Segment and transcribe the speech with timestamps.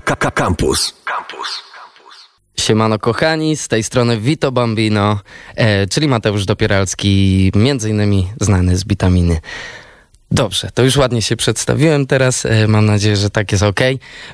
[0.00, 0.94] Campus.
[1.04, 1.62] Campus.
[2.58, 5.20] Siemano kochani, z tej strony Vito Bambino,
[5.56, 9.40] e, czyli Mateusz Dopieralski, między innymi znany z Bitaminy.
[10.30, 12.46] Dobrze, to już ładnie się przedstawiłem teraz.
[12.46, 13.80] E, mam nadzieję, że tak jest ok.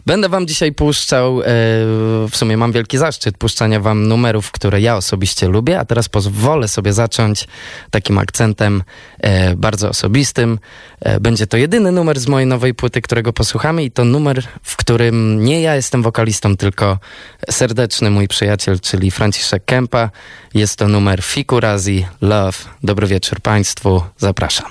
[0.07, 1.45] Będę wam dzisiaj puszczał, e,
[2.31, 6.69] w sumie mam wielki zaszczyt puszczania wam numerów, które ja osobiście lubię, a teraz pozwolę
[6.69, 7.49] sobie zacząć
[7.91, 8.83] takim akcentem
[9.21, 10.59] e, bardzo osobistym.
[11.21, 15.45] Będzie to jedyny numer z mojej nowej płyty, którego posłuchamy i to numer, w którym
[15.45, 16.99] nie ja jestem wokalistą, tylko
[17.51, 20.11] serdeczny mój przyjaciel, czyli Franciszek Kępa.
[20.55, 22.59] Jest to numer Fikurazi Love.
[22.83, 24.67] Dobry wieczór Państwu, zapraszam.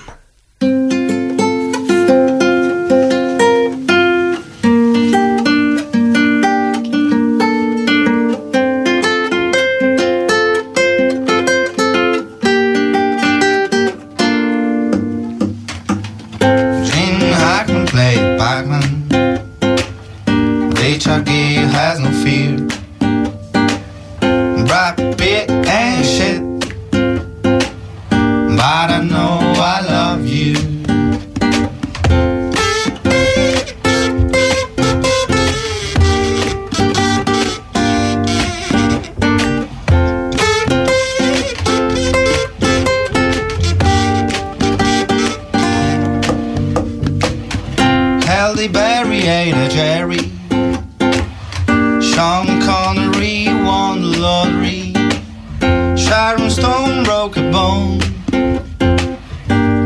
[57.24, 58.00] Broke a bone.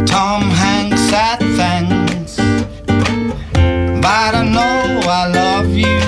[0.07, 2.35] Tom Hanks had fangs.
[4.01, 5.99] But I know I love you.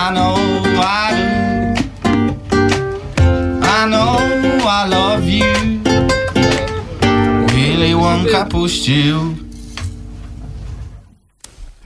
[0.00, 0.36] I know
[0.80, 1.28] I do.
[3.62, 4.16] I know
[4.66, 5.54] I love you.
[7.52, 9.34] Willy Wonka puścił.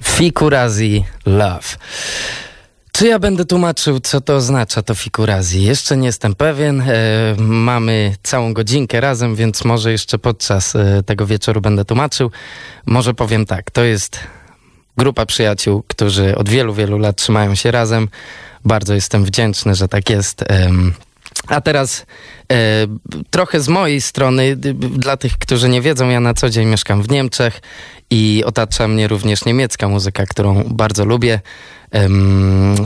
[0.02, 1.76] Fikurazi Love.
[3.02, 5.62] Czy ja będę tłumaczył, co to oznacza to fikurazi?
[5.62, 6.80] Jeszcze nie jestem pewien.
[6.80, 6.84] E,
[7.38, 12.30] mamy całą godzinkę razem, więc może jeszcze podczas e, tego wieczoru będę tłumaczył.
[12.86, 14.20] Może powiem tak, to jest
[14.96, 18.08] grupa przyjaciół, którzy od wielu, wielu lat trzymają się razem.
[18.64, 20.44] Bardzo jestem wdzięczny, że tak jest.
[20.48, 20.94] Em,
[21.46, 22.06] a teraz
[22.52, 22.86] e,
[23.30, 24.56] trochę z mojej strony,
[24.96, 27.60] dla tych, którzy nie wiedzą, ja na co dzień mieszkam w Niemczech
[28.10, 31.40] i otacza mnie również niemiecka muzyka, którą bardzo lubię.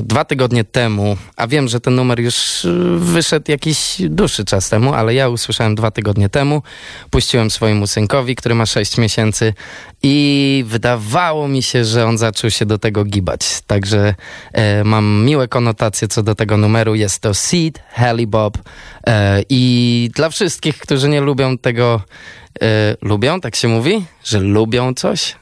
[0.02, 4.94] Dwa tygodnie temu, a wiem, że ten numer już y, wyszedł jakiś dłuższy czas temu,
[4.94, 6.62] ale ja usłyszałem dwa tygodnie temu.
[7.10, 9.54] Puściłem swojemu synkowi, który ma 6 miesięcy
[10.02, 13.60] i wydawało mi się, że on zaczął się do tego gibać.
[13.66, 14.14] Także
[14.52, 16.94] e, mam miłe konotacje co do tego numeru.
[16.94, 18.58] Jest to Seed, Haley Bob
[19.06, 22.00] e, i dla wszystkich, którzy nie lubią tego,
[22.62, 25.36] e, lubią, tak się mówi, że lubią coś,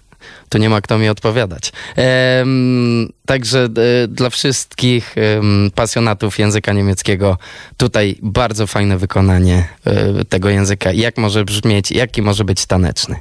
[0.55, 1.73] tu nie ma kto mi odpowiadać.
[1.97, 7.39] Em, także e, dla wszystkich em, pasjonatów języka niemieckiego
[7.77, 10.93] tutaj bardzo fajne wykonanie e, tego języka.
[10.93, 13.17] Jak może brzmieć, jaki może być taneczny.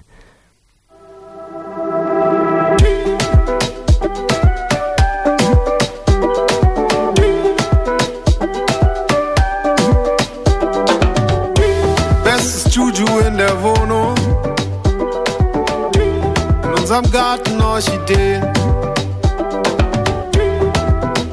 [17.04, 18.44] In unserem Garten Orchideen.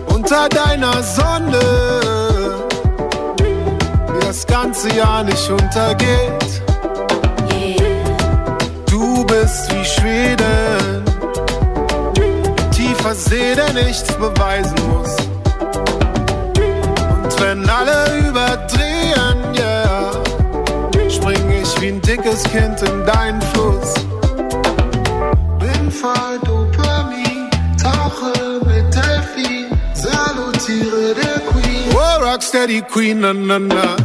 [0.07, 1.61] Unter deiner Sonne.
[3.39, 6.63] Die das ganze Jahr nicht untergeht.
[8.87, 11.05] Du bist wie Schweden.
[12.73, 15.17] Tiefer See, der nichts beweisen muss.
[17.23, 20.11] Und wenn alle überdrehen, yeah
[21.11, 24.00] spring ich wie ein dickes Kind in deinen Fluss.
[32.41, 33.97] Oh, Rocksteady Queen, na na na.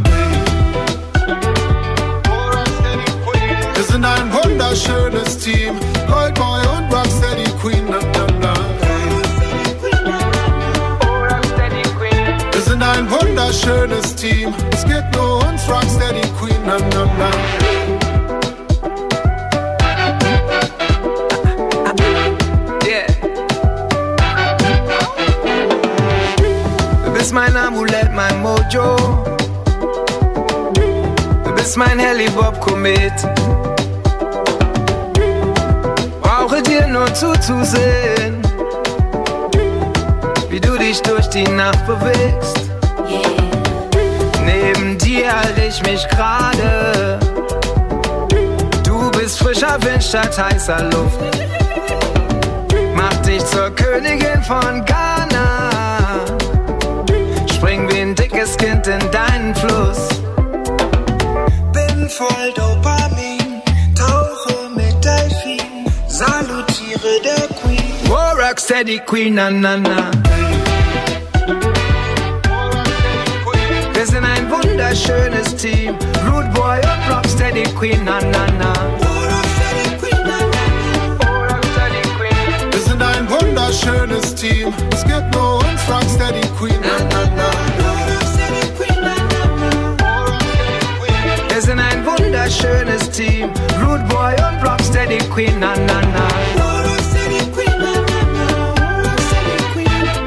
[3.73, 8.53] Wir sind ein wunderschönes Team, Goldboy und Rocksteady Queen, na na na.
[12.51, 14.53] Wir sind ein wunderschönes Team.
[14.73, 16.59] Es gibt nur uns, Rocksteady Queen.
[16.65, 17.74] Na, na, na.
[27.35, 28.95] Mein Amulett, mein Mojo.
[31.43, 33.11] Du bist mein Helibob-Komet.
[36.21, 38.41] Brauche dir nur zuzusehen,
[40.49, 42.57] wie du dich durch die Nacht bewegst.
[44.45, 47.19] Neben dir halte ich mich gerade.
[48.83, 51.19] Du bist frischer Wind statt heißer Luft.
[52.95, 55.84] Mach dich dich zur Königin von Ghana.
[57.65, 60.07] Spring wie ein dickes Kind in deinen Fluss.
[61.73, 63.63] Bin voll Dopamin,
[63.95, 68.11] tauche mit Delfin, salutiere der Queen.
[68.11, 70.11] Oh, Rocksteady Queen, na na na.
[73.95, 75.95] Wir sind ein wunderschönes Team.
[76.31, 78.73] Rude Boy und Rocksteady Queen, na na na.
[82.71, 84.71] Wir sind ein wunderschönes Team.
[84.93, 85.54] Es gibt nur
[85.85, 86.79] uns, Rocksteady Queen.
[86.81, 87.49] Na, na, na.
[91.49, 93.49] Wir sind ein wunderschönes Team.
[93.85, 96.27] Rude Boy und Rocksteady Queen, na na na.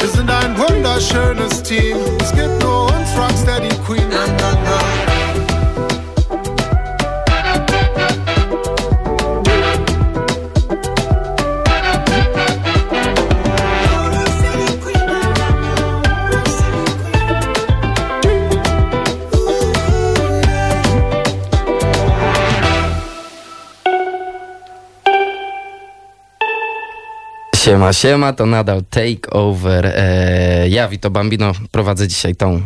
[0.00, 1.96] Wir sind ein wunderschönes Team.
[2.20, 4.08] Es gibt nur uns, Rocksteady Queen.
[4.10, 4.37] Na, na,
[27.68, 29.86] Siema, siema, to nadal Take Over.
[29.86, 32.62] E, ja, Vito Bambino, prowadzę dzisiaj tą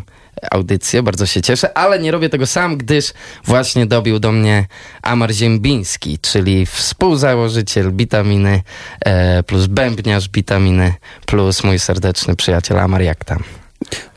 [0.50, 3.12] audycję, bardzo się cieszę, ale nie robię tego sam, gdyż
[3.44, 4.66] właśnie dobił do mnie
[5.02, 8.62] Amar Ziembiński, czyli współzałożyciel Bitaminy
[9.04, 10.94] e, plus bębniarz Bitaminy
[11.26, 13.42] plus mój serdeczny przyjaciel Amar, jak tam?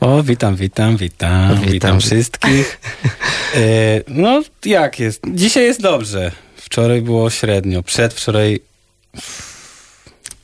[0.00, 2.00] O, witam, witam, witam, witam, Witam.
[2.00, 2.80] wszystkich.
[3.54, 3.58] E,
[4.08, 5.22] no, jak jest?
[5.34, 6.32] Dzisiaj jest dobrze.
[6.56, 8.60] Wczoraj było średnio, przedwczoraj,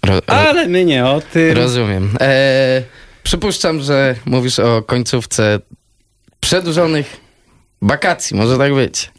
[0.06, 1.56] Ro, ro, ale my nie o tym.
[1.56, 2.16] rozumiem.
[2.20, 2.82] E,
[3.22, 5.58] przypuszczam, że mówisz o końcówce
[6.40, 7.16] przedłużonych
[7.82, 9.10] wakacji, może tak być.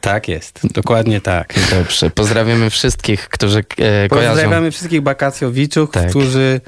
[0.00, 1.54] Tak jest, dokładnie tak.
[1.70, 4.30] Dobrze, pozdrawiamy wszystkich, którzy e, kojarzą.
[4.30, 6.10] Pozdrawiamy wszystkich wakacjowiczów, Tak.
[6.10, 6.60] którzy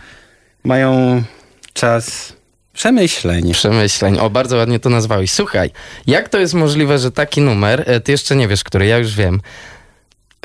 [0.64, 1.22] mają
[1.72, 2.32] czas
[2.72, 3.52] przemyśleń.
[3.52, 4.18] Przemyśleń.
[4.18, 5.30] O, bardzo ładnie to nazwałeś.
[5.32, 5.70] Słuchaj,
[6.06, 9.14] jak to jest możliwe, że taki numer, e, ty jeszcze nie wiesz, który, ja już
[9.14, 9.40] wiem,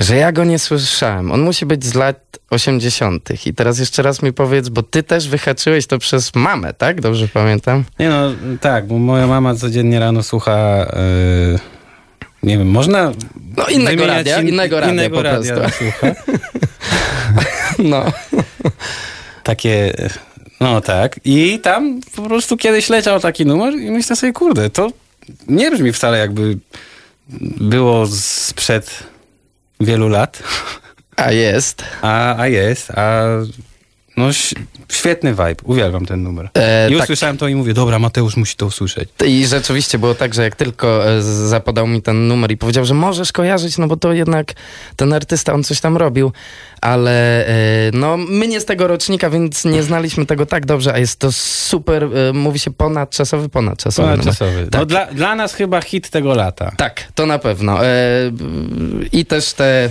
[0.00, 1.32] że ja go nie słyszałem.
[1.32, 3.46] On musi być z lat 80.
[3.46, 7.00] I teraz jeszcze raz mi powiedz, bo ty też wyhaczyłeś to przez mamę, tak?
[7.00, 7.84] Dobrze pamiętam?
[7.98, 10.56] Nie no, tak, bo moja mama codziennie rano słucha...
[10.56, 11.80] e,
[12.42, 13.12] nie wiem, można.
[13.56, 15.84] No, innego radia, innego radia innego po radia prostu.
[15.84, 16.14] słucha.
[17.78, 18.04] No.
[19.42, 19.92] Takie,
[20.60, 21.20] no tak.
[21.24, 24.90] I tam po prostu kiedyś leciał taki numer i myślę sobie, kurde, to
[25.48, 26.58] nie brzmi wcale jakby
[27.60, 29.02] było sprzed
[29.80, 30.42] wielu lat,
[31.16, 31.84] A jest.
[32.02, 33.26] a, a jest, a
[34.20, 34.32] no
[34.88, 36.48] świetny vibe, uwielbiam ten numer.
[36.54, 37.02] E, I tak.
[37.02, 39.08] usłyszałem to i mówię, dobra, Mateusz musi to usłyszeć.
[39.26, 42.94] I rzeczywiście było tak, że jak tylko e, zapodał mi ten numer i powiedział, że
[42.94, 44.52] możesz kojarzyć, no bo to jednak
[44.96, 46.32] ten artysta, on coś tam robił,
[46.80, 47.52] ale e,
[47.92, 51.32] no my nie z tego rocznika, więc nie znaliśmy tego tak dobrze, a jest to
[51.32, 54.08] super, e, mówi się ponadczasowy, ponadczasowy.
[54.08, 54.20] numer.
[54.20, 54.66] Ponadczasowy.
[54.66, 54.80] Tak.
[54.80, 56.72] No dla, dla nas chyba hit tego lata.
[56.76, 57.78] Tak, to na pewno.
[59.12, 59.88] I też te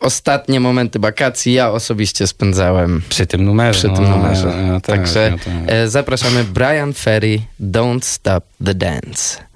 [0.00, 3.78] ostatnie momenty wakacji ja osobiście spędzałem Przy tym numerze.
[3.88, 4.54] przy tym no, numerze.
[4.66, 5.74] no tak, Także no tak.
[5.74, 9.47] e, zapraszamy Brian Ferry, Don't Stop the Dance.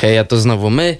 [0.00, 0.96] Heja, heja, to znowu my.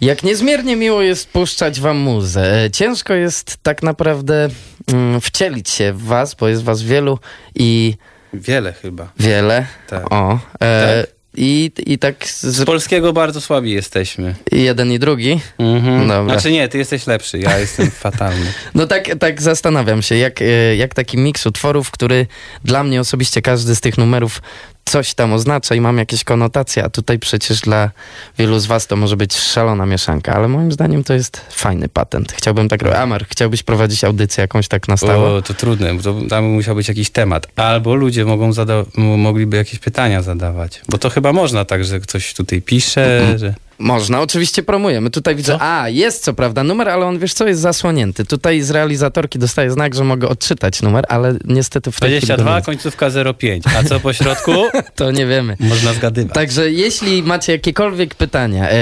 [0.00, 2.68] Jak niezmiernie miło jest puszczać wam muzę.
[2.72, 4.48] Ciężko jest tak naprawdę
[4.92, 7.18] mm, wcielić się w was, bo jest was wielu
[7.54, 7.94] i
[8.34, 9.12] Wiele chyba.
[9.18, 9.66] wiele.
[9.88, 10.12] Tak.
[10.12, 11.14] O, e, Tak.
[11.36, 14.34] I, I tak z, Z polskiego bardzo słabi jesteśmy.
[14.52, 15.40] i jeden i drugi.
[15.58, 16.08] Mhm.
[16.08, 16.34] Dobra.
[16.34, 18.46] Znaczy nie, ty jesteś lepszy, ja jestem fatalny.
[18.74, 22.26] No tak, tak zastanawiam się, jak, e, jak taki miks utworów, który
[22.64, 24.42] dla mnie osobiście każdy z tych numerów
[24.84, 27.90] coś tam oznacza i mam jakieś konotacje, a tutaj przecież dla
[28.38, 32.32] wielu z was to może być szalona mieszanka, ale moim zdaniem to jest fajny patent.
[32.32, 32.98] Chciałbym tak robić.
[32.98, 35.28] Amar, chciałbyś prowadzić audycję jakąś tak na stałe?
[35.30, 37.46] O, to trudne, bo to, tam musiał być jakiś temat.
[37.56, 40.80] Albo ludzie mogą zada- mogliby jakieś pytania zadawać.
[40.88, 43.38] Bo to chyba można tak, że ktoś tutaj pisze, Mhm.
[43.38, 43.54] że...
[43.78, 45.10] Można, oczywiście promujemy.
[45.10, 45.62] Tutaj widzę, Co?
[45.62, 48.24] a jest co prawda numer, ale on wiesz co, jest zasłonięty.
[48.24, 52.26] Tutaj z realizatorki dostaję znak, że mogę odczytać numer, ale niestety w tej chwili go
[52.36, 53.06] 22, nie końcówka
[53.38, 53.64] 05.
[53.78, 54.52] A co po środku?
[54.94, 55.56] To nie wiemy.
[55.60, 56.34] Można zgadywać.
[56.34, 58.76] Także jeśli macie jakiekolwiek pytania, e,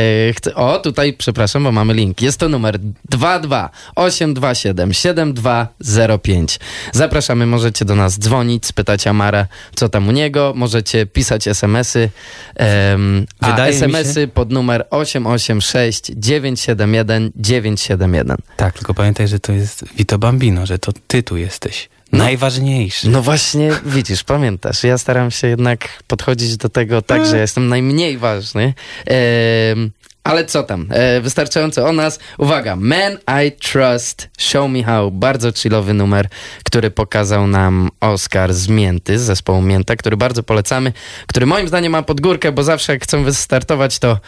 [0.54, 2.22] o tutaj przepraszam, bo mamy link.
[2.22, 2.78] Jest to numer
[3.10, 6.58] 22827 7205.
[6.92, 10.52] Zapraszamy, możecie do nas dzwonić, spytać Amara, co tam u niego.
[10.56, 12.10] Możecie pisać SMS-y,
[12.54, 18.36] em, a Wydaje mi się- SMS-y pod numer 886 971 971.
[18.56, 21.88] Tak, tylko pamiętaj, że to jest Vito Bambino, że to ty tu jesteś.
[22.12, 22.18] No.
[22.18, 23.08] Najważniejszy.
[23.08, 27.68] No właśnie, widzisz, pamiętasz, ja staram się jednak podchodzić do tego tak, że ja jestem
[27.68, 28.74] najmniej ważny.
[29.06, 29.90] Em,
[30.24, 30.86] ale co tam?
[30.90, 32.18] E, wystarczająco o nas.
[32.38, 35.10] Uwaga, Man I Trust, Show Me How.
[35.10, 36.28] Bardzo chillowy numer,
[36.64, 40.92] który pokazał nam Oscar z Mięty, z zespołu Mięta, który bardzo polecamy,
[41.26, 44.18] który moim zdaniem ma podgórkę, bo zawsze jak chcą wystartować, to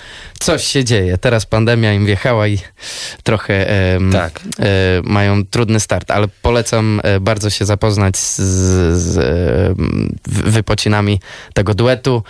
[0.40, 1.18] coś się dzieje.
[1.18, 2.58] Teraz pandemia im wjechała i
[3.22, 4.40] trochę em, Tak.
[4.58, 4.64] e,
[5.04, 8.37] mają trudny start, ale polecam e, bardzo się zapoznać z,
[8.99, 9.75] z e,
[10.50, 11.20] wypocinami
[11.54, 12.22] tego duetu.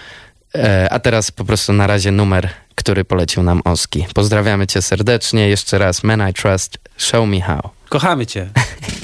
[0.55, 4.07] E, a teraz po prostu na razie numer, który polecił nam Oski.
[4.15, 5.49] Pozdrawiamy cię serdecznie.
[5.49, 7.71] Jeszcze raz, Man I Trust, Show Me How.
[7.89, 8.49] Kochamy cię.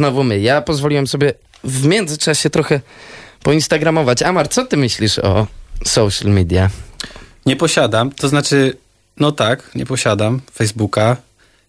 [0.00, 0.40] znowu my.
[0.40, 1.34] Ja pozwoliłem sobie
[1.64, 2.80] w międzyczasie trochę
[3.42, 4.22] poinstagramować.
[4.22, 5.46] Amar, co ty myślisz o
[5.84, 6.70] social media?
[7.46, 8.76] Nie posiadam, to znaczy,
[9.16, 11.16] no tak, nie posiadam Facebooka.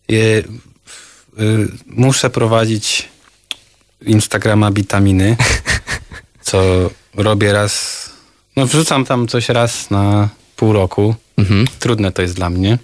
[0.08, 0.44] Je, y,
[1.86, 3.10] muszę prowadzić
[4.06, 5.38] Instagrama Bitaminy,
[6.48, 8.10] co robię raz,
[8.56, 11.16] no wrzucam tam coś raz na pół roku.
[11.38, 11.68] Mhm.
[11.80, 12.78] Trudne to jest dla mnie.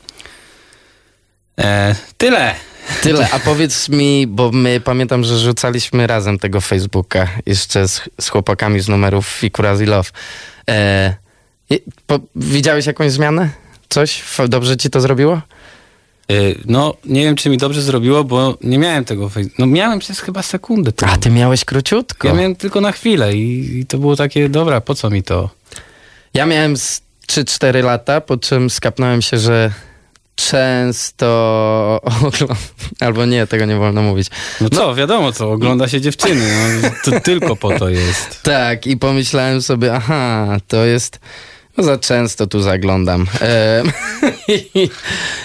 [1.59, 2.55] E, tyle.
[3.03, 8.29] Tyle, a powiedz mi, bo my pamiętam, że rzucaliśmy razem tego Facebooka jeszcze z, z
[8.29, 10.09] chłopakami z numerów Fikurazi Love.
[10.69, 11.15] E,
[11.69, 13.49] i- po, widziałeś jakąś zmianę?
[13.89, 14.23] Coś?
[14.47, 15.41] Dobrze ci to zrobiło?
[16.31, 19.31] Y, No, nie wiem, czy mi dobrze zrobiło, bo nie miałem tego.
[19.59, 20.91] No, miałem przez chyba sekundę.
[20.91, 21.07] To.
[21.07, 22.27] A ty miałeś króciutko.
[22.27, 25.49] Ja miałem tylko na chwilę i, i to było takie, dobra, po co mi to?
[26.33, 29.71] Ja miałem z 3-4 lata, po czym skapnąłem się, że
[30.37, 31.27] często
[32.03, 32.57] oglądam,
[32.99, 34.27] albo nie, tego nie wolno mówić.
[34.61, 36.79] No co, wiadomo co, ogląda się dziewczyny.
[36.83, 38.41] No, to tylko po to jest.
[38.43, 41.19] Tak, i pomyślałem sobie, aha, to jest.
[41.77, 43.27] No za często tu zaglądam.
[43.39, 43.91] Em,
[44.75, 44.89] i,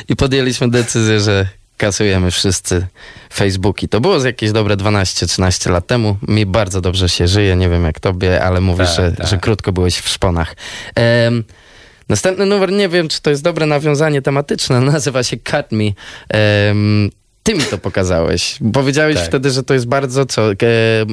[0.09, 2.87] I podjęliśmy decyzję, że kasujemy wszyscy
[3.33, 3.89] Facebooki.
[3.89, 6.17] To było z jakieś dobre 12-13 lat temu.
[6.29, 9.27] Mi bardzo dobrze się żyje, nie wiem jak tobie, ale mówisz, Tak, że, tak.
[9.27, 10.57] że krótko byłeś w szponach.
[10.95, 11.45] Em,
[12.13, 15.85] następny numer, nie wiem czy to jest dobre nawiązanie tematyczne, nazywa się Cut Me.
[16.29, 17.11] Em,
[17.43, 18.59] ty mi to pokazałeś.
[18.73, 19.27] Powiedziałeś Tak.
[19.27, 20.57] wtedy, że to jest bardzo co, e,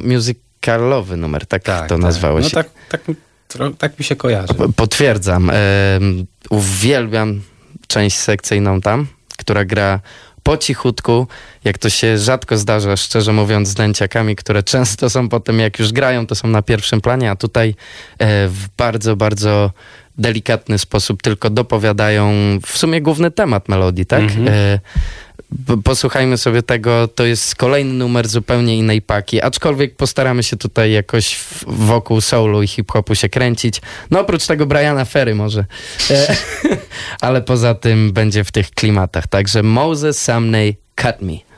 [0.04, 2.44] musicalowy numer, tak, to nazwałeś.
[2.44, 3.02] No tak, tak,
[3.78, 4.54] tak mi się kojarzy.
[4.76, 5.50] Potwierdzam.
[5.50, 7.42] Em, uwielbiam
[7.88, 9.08] część sekcyjną tam,
[9.38, 10.00] która gra
[10.44, 11.28] po cichutku,
[11.64, 15.92] jak to się rzadko zdarza, szczerze mówiąc, z dęciakami, które często są potem, jak już
[15.92, 17.76] grają, to są na pierwszym planie, a tutaj
[18.20, 19.72] e, w bardzo, bardzo
[20.20, 22.32] delikatny sposób tylko dopowiadają
[22.66, 24.22] w sumie główny temat melodii, tak?
[24.48, 24.80] E,
[25.52, 30.92] b- Posłuchajmy sobie tego, to jest kolejny numer zupełnie innej paki, aczkolwiek postaramy się tutaj
[30.92, 33.82] jakoś wokół soulu i hip-hopu się kręcić.
[34.12, 35.66] No oprócz tego Briana Ferry może,
[36.12, 36.36] e,
[37.22, 39.28] ale poza tym będzie w tych klimatach.
[39.28, 41.49] Także Moses Sumney, Cut Me.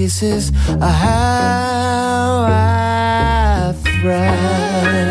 [0.00, 5.09] Kisses are how I thrive.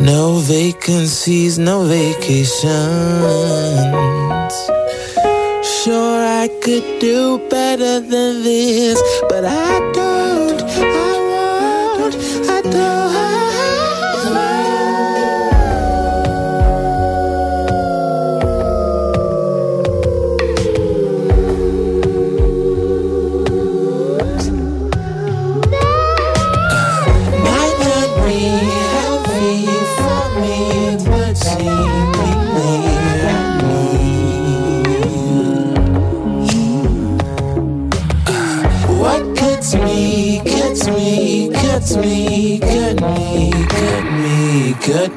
[0.00, 2.64] No vacancies, no vacations.
[5.62, 10.99] sure I could do better than this, but I don't, I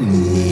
[0.05, 0.42] me,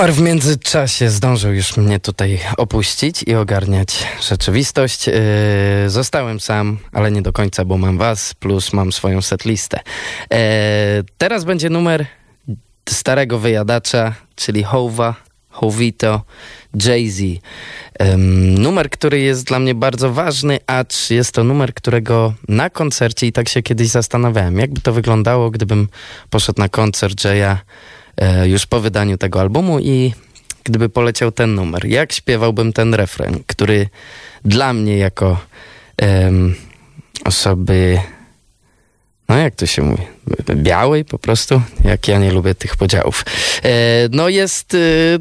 [0.00, 5.06] Amar w międzyczasie zdążył już mnie tutaj opuścić i ogarniać rzeczywistość.
[5.06, 5.14] Yy,
[5.86, 9.80] zostałem sam, ale nie do końca, bo mam was, plus mam swoją setlistę.
[10.30, 10.38] Yy,
[11.18, 12.06] teraz będzie numer
[12.88, 15.14] starego wyjadacza, czyli Howa,
[15.48, 16.22] Hovito,
[16.84, 17.20] Jay-Z.
[18.02, 23.26] Ym, numer, który jest dla mnie bardzo ważny, acz jest to numer, którego na koncercie
[23.26, 25.88] i tak się kiedyś zastanawiałem, jakby to wyglądało, gdybym
[26.30, 27.56] poszedł na koncert Jaya
[28.44, 30.12] już po wydaniu tego albumu i
[30.64, 31.86] gdyby poleciał ten numer.
[31.86, 33.88] Jak śpiewałbym ten refren, który
[34.44, 35.40] dla mnie jako
[35.96, 36.54] em,
[37.24, 38.00] osoby,
[39.28, 40.02] no jak to się mówi,
[40.54, 43.24] białej po prostu, jak ja nie lubię tych podziałów.
[43.62, 43.70] E,
[44.10, 44.78] no jest e,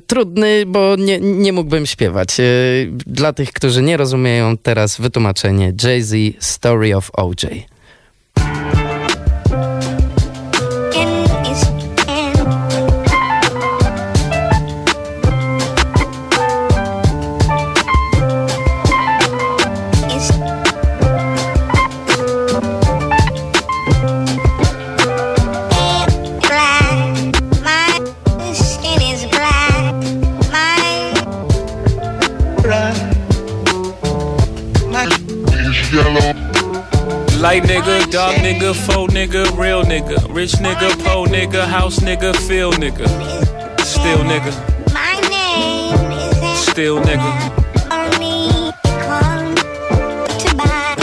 [0.07, 2.39] trudny, bo nie, nie mógłbym śpiewać.
[2.39, 2.43] E,
[2.89, 7.65] dla tych, którzy nie rozumieją, teraz wytłumaczenie Jay-Z Story of OJ.
[37.39, 42.73] Light nigga, dark nigga, faux nigga, real nigga, rich nigga, po nigga, house nigga, feel
[42.73, 43.07] nigga,
[43.79, 44.51] still nigga,
[46.53, 47.31] still nigga.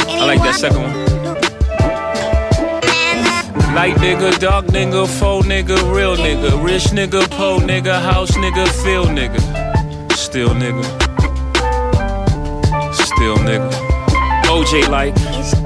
[0.09, 0.93] I like that second one.
[3.75, 9.07] Light nigga, dark nigga, faux nigga, real nigga, rich nigga, po nigga, house nigga, feel
[9.07, 9.41] nigga,
[10.13, 10.85] still nigga,
[12.93, 13.71] still nigga.
[14.49, 15.66] OJ like.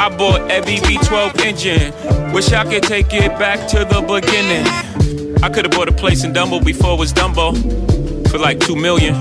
[0.00, 2.32] I bought every V12 engine.
[2.32, 4.66] Wish I could take it back to the beginning.
[5.42, 7.52] I could have bought a place in Dumbo before it was Dumbo
[8.30, 9.12] for like two million.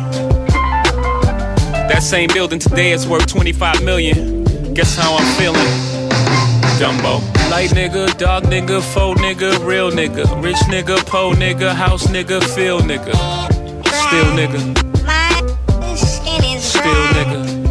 [1.89, 4.45] That same building today is worth 25 million.
[4.73, 5.67] Guess how I'm feeling?
[6.79, 7.19] Dumbo.
[7.51, 12.79] Light nigga, dog nigga, faux nigga, real nigga, rich nigga, po nigga, house nigga, feel
[12.79, 13.13] nigga,
[13.85, 14.61] still nigga,
[15.05, 15.41] My
[15.97, 16.83] skin is real.
[16.83, 17.69] still nigga.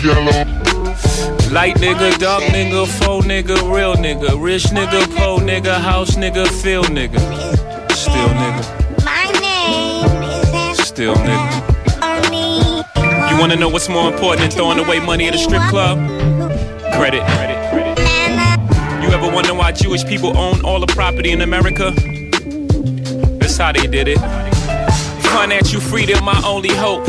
[0.00, 6.84] Light nigga, dark nigga, faux nigga, real nigga, rich nigga, po nigga, house nigga, feel
[6.84, 7.18] nigga,
[7.90, 11.64] still nigga, My name is still nigga.
[13.28, 15.98] You wanna know what's more important than throwing away money at a strip club?
[16.94, 17.24] Credit.
[17.34, 17.70] Credit.
[17.72, 17.98] Credit.
[17.98, 21.90] Uh, you ever wonder why Jewish people own all the property in America?
[23.40, 24.18] That's how they did it.
[25.34, 27.04] Financial freedom, my only hope.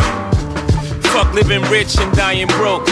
[1.19, 2.87] Fuck living rich and dying broke.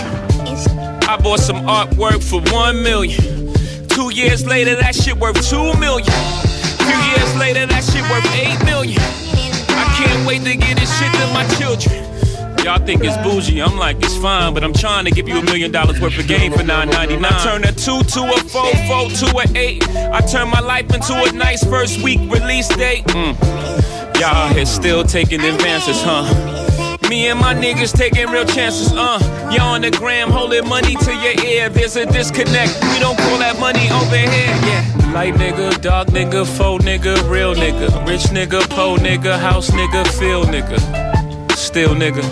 [1.07, 3.53] I bought some artwork for one million.
[3.87, 6.11] Two years later, that shit worth two million.
[6.83, 8.99] Few years later, that shit worth eight million.
[9.69, 12.03] I can't wait to get this shit to my children.
[12.65, 13.61] Y'all think it's bougie.
[13.61, 16.27] I'm like, it's fine, but I'm trying to give you a million dollars worth of
[16.27, 17.23] game for 9.99.
[17.23, 19.87] I turn a two to a four, four to a eight.
[19.87, 23.05] I turn my life into a nice first week release date.
[23.05, 24.19] Mm.
[24.19, 26.56] Y'all here still taking advances, huh?
[27.09, 29.17] Me and my niggas taking real chances, uh.
[29.51, 31.69] Y'all on the gram holding money to your ear.
[31.69, 32.77] There's a disconnect.
[32.91, 34.27] We don't call that money over here,
[34.67, 35.11] yeah.
[35.13, 38.05] Light nigga, dark nigga, faux nigga, real nigga.
[38.05, 40.79] Rich nigga, po nigga, house nigga, feel nigga.
[41.55, 42.23] Still nigga.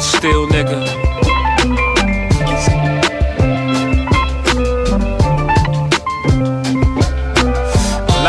[0.00, 1.02] Still nigga.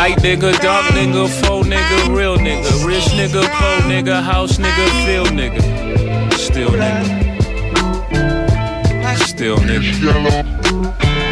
[0.04, 5.24] Light nigga, dark nigga, faux nigga, real nigga, rich nigga, po nigga, house nigga, feel
[5.24, 5.62] nigga,
[6.36, 7.08] still nigga,
[9.26, 11.23] still nigga.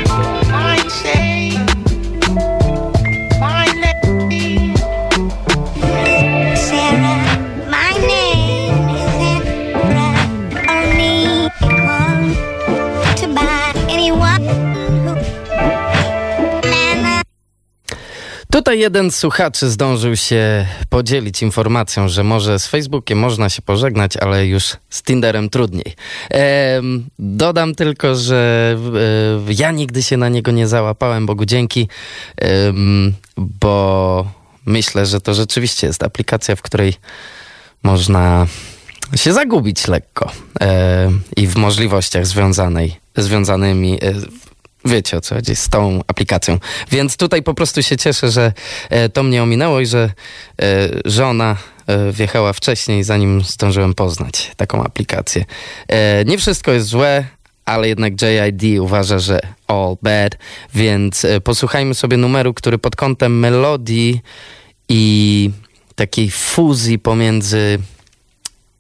[18.74, 24.46] Jeden z słuchaczy zdążył się podzielić informacją, że może z Facebookiem można się pożegnać, ale
[24.46, 25.94] już z Tinderem trudniej.
[27.18, 28.76] Dodam tylko, że
[29.48, 31.88] e, ja nigdy się na niego nie załapałem, Bogu dzięki,
[33.37, 34.26] bo
[34.66, 36.94] myślę, że to rzeczywiście jest aplikacja, w której
[37.82, 38.46] można
[39.16, 44.12] się zagubić lekko e, i w możliwościach związanej, związanymi, e,
[44.85, 46.59] wiecie o co chodzi, z tą aplikacją.
[46.90, 48.53] Więc tutaj po prostu się cieszę, że
[48.90, 50.11] e, to mnie ominęło i że
[50.62, 55.45] e, żona e, wjechała wcześniej, zanim zdążyłem poznać taką aplikację.
[55.88, 57.25] E, nie wszystko jest złe,
[57.64, 60.38] ale jednak JID uważa, że all bad,
[60.75, 64.21] więc e, posłuchajmy sobie numeru, który pod kątem melodii
[64.88, 65.51] i
[65.95, 67.79] takiej fuzji pomiędzy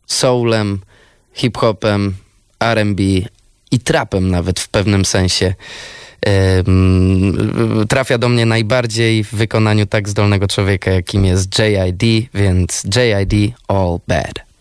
[0.06, 0.80] soulem,
[1.34, 2.14] hip-hopem,
[2.60, 3.02] R&B
[3.72, 5.54] i trapem nawet w pewnym sensie
[7.88, 13.98] trafia do mnie najbardziej w wykonaniu tak zdolnego człowieka, jakim jest JID, więc JID All
[14.08, 14.51] Bad.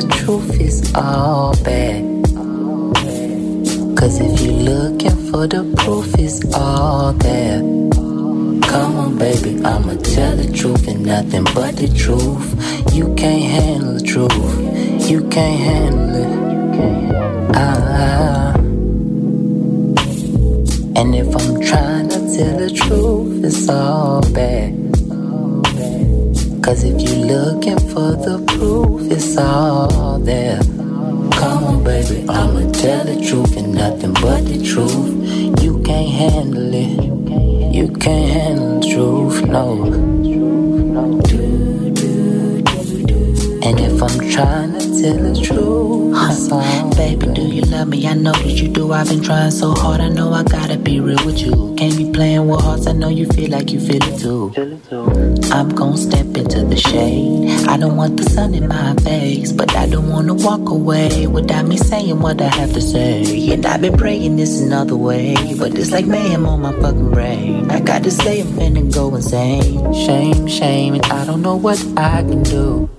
[0.00, 2.04] The truth, is all bad.
[3.96, 7.60] Cause if you're looking for the proof, it's all there.
[8.70, 12.48] Come on, baby, I'ma tell the truth and nothing but the truth.
[12.94, 15.08] You can't handle the truth.
[15.08, 17.56] You can't handle it.
[17.56, 18.54] Ah.
[20.98, 24.95] And if I'm trying to tell the truth, it's all bad.
[26.66, 30.58] Cause if you're looking for the proof, it's all there.
[31.38, 35.62] Come on, baby, I'ma tell the truth and nothing but the truth.
[35.62, 37.72] You can't handle it.
[37.72, 39.84] You can't handle the truth, no.
[43.62, 48.04] And if I'm trying to tell the truth, Baby, do you love me?
[48.06, 48.92] I know that you do.
[48.92, 50.00] I've been trying so hard.
[50.00, 51.74] I know I gotta be real with you.
[51.78, 52.88] Can't be playing with hearts.
[52.88, 54.52] I know you feel like you feel it too.
[55.52, 57.68] I'm gon' step into the shade.
[57.68, 61.66] I don't want the sun in my face, but I don't wanna walk away without
[61.66, 63.52] me saying what I have to say.
[63.52, 67.70] And I've been praying this another way, but it's like mayhem on my fucking brain.
[67.70, 69.92] I gotta say I'm finna go insane.
[69.94, 72.90] Shame, shame, and I don't know what I can do.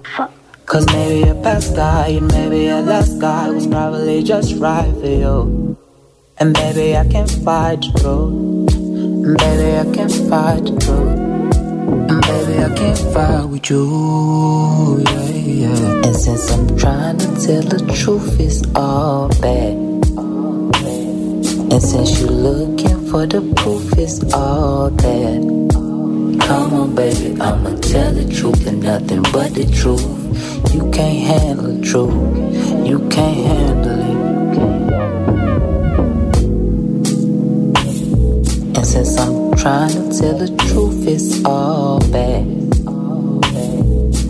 [0.68, 5.08] Cause maybe a past guy and maybe a last guy was probably just right for
[5.08, 5.78] you.
[6.40, 8.28] And baby, I can't fight the.
[8.28, 10.98] And baby, I can't fight the.
[12.12, 15.06] And baby, I can't fight with you.
[15.08, 16.06] Yeah, yeah.
[16.06, 19.72] And since I'm trying to tell the truth, it's all bad.
[21.72, 25.44] And since you're looking for the proof, it's all bad.
[26.46, 30.17] Come on, baby, I'ma tell the truth and nothing but the truth.
[30.74, 32.12] You can't handle the truth.
[32.86, 34.18] You can't handle it.
[38.78, 42.46] And since I'm trying to tell the truth, it's all bad.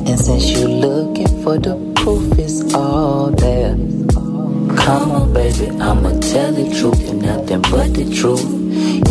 [0.08, 3.76] And since you're looking for the proof, it's all there.
[4.78, 8.46] Come on, baby, I'ma tell the truth and nothing but the truth.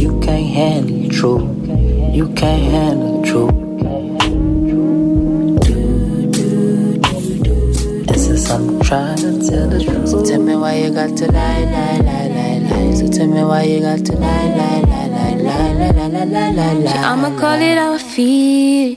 [0.00, 2.14] You can't handle the truth.
[2.14, 3.65] You can't handle the truth.
[8.56, 10.08] I'm trying to tell the truth.
[10.08, 12.94] So tell me why you got to lie, lie, lie, lie, lie.
[12.94, 16.24] So tell me why you got to lie, lie, lie, lie, lie, lie, lie, lie,
[16.24, 16.92] lie, lie, lie.
[17.04, 18.96] I'ma call it how I feel.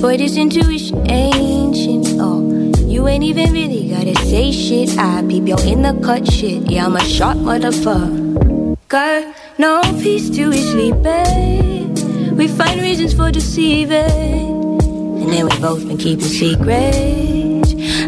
[0.00, 2.08] Boy, this intuition ancient.
[2.18, 4.98] Oh, you ain't even really gotta say shit.
[4.98, 6.68] I peep your in the cut shit.
[6.68, 9.32] Yeah, I'm a sharp motherfucker.
[9.60, 11.96] No peace to we sleep, babe.
[12.36, 14.82] We find reasons for deceiving.
[15.22, 17.15] And then we both been keeping secrets.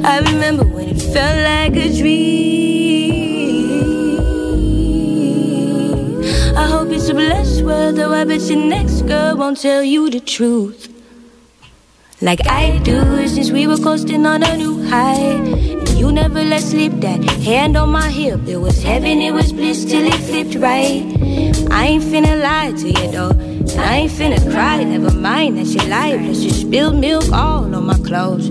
[0.04, 2.58] I remember when it felt like a dream.
[6.56, 10.10] I hope it's a blessed world, though I bet your next girl won't tell you
[10.10, 10.88] the truth.
[12.20, 15.36] Like I do since we were coasting on a new high.
[15.94, 18.40] You never let slip that hand on my hip.
[18.46, 21.02] It was heaven, it was bliss till it flipped right.
[21.70, 23.34] I ain't finna lie to you though.
[23.80, 26.18] I ain't finna cry, never mind that you lied.
[26.20, 28.50] Plus you spilled milk all on my clothes.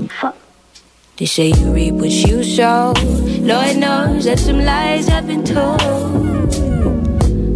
[1.18, 2.94] They say you reap what you sow.
[3.42, 5.82] Lord knows that some lies have been told.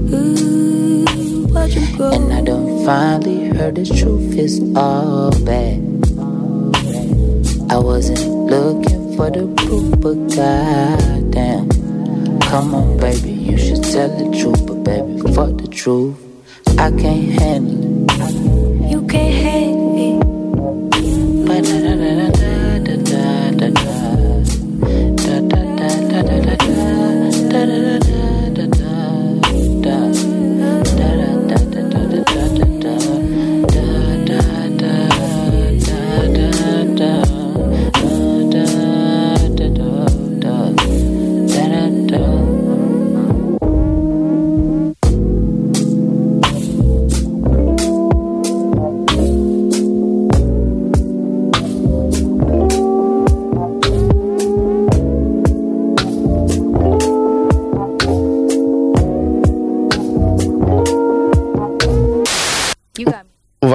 [0.09, 2.09] Ooh, watch 'em go.
[2.09, 5.77] And I done finally heard the truth is all bad.
[7.69, 11.69] I wasn't looking for the proof, but goddamn.
[12.49, 16.17] Come on, baby, you should tell the truth, but baby, fuck the truth.
[16.79, 18.89] I can't handle it.
[18.89, 20.25] You can't handle it.
[21.45, 22.40] But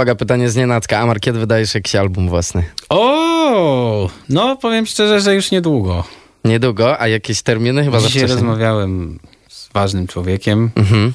[0.07, 0.99] Uwaga, pytanie z nienacka.
[0.99, 2.65] Amar, kiedy wydajesz jakiś album własny?
[2.89, 6.05] O, no powiem szczerze, że już niedługo.
[6.45, 8.35] Niedługo, a jakieś terminy chyba za Dzisiaj wcześnie?
[8.35, 11.13] rozmawiałem z ważnym człowiekiem Mhm.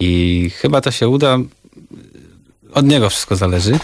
[0.00, 1.38] i chyba to się uda.
[2.72, 3.78] Od niego wszystko zależy.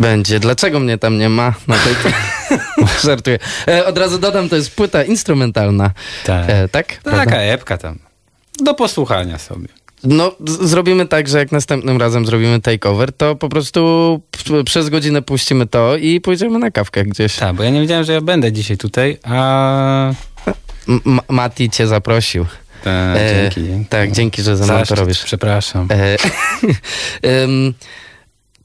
[0.00, 0.40] Będzie.
[0.40, 1.54] Dlaczego mnie tam nie ma?
[1.68, 1.94] Na tej...
[3.04, 3.38] Żartuję.
[3.68, 5.90] E, od razu dodam, to jest płyta instrumentalna.
[6.24, 6.50] Tak.
[6.50, 6.96] E, tak?
[7.02, 7.98] Taka epka tam.
[8.62, 9.68] Do posłuchania sobie.
[10.04, 14.20] No, zrobimy tak, że jak następnym razem zrobimy takeover, to po prostu
[14.64, 17.36] przez godzinę puścimy to i pójdziemy na kawkę gdzieś.
[17.36, 20.12] Tak, bo ja nie wiedziałem, że ja będę dzisiaj tutaj, a...
[20.88, 22.46] M- Ma- Mati cię zaprosił.
[22.84, 23.84] Tak, E, dzięki.
[23.88, 25.24] Tak, dzięki, że ze mną to robisz.
[25.24, 25.88] Przepraszam.
[25.90, 26.16] E,
[27.42, 27.74] em,